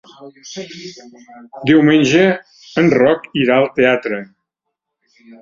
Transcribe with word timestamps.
Diumenge 1.71 2.23
en 2.83 2.91
Roc 2.97 3.29
irà 3.43 3.59
al 3.61 3.69
teatre. 3.77 4.21